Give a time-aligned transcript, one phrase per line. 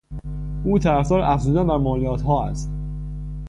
[0.63, 2.71] او طرفدار افزودن بر مالیاتها است.